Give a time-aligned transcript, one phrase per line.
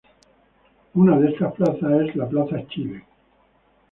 [1.01, 3.05] Una de estas plazas es la Plaza Chile.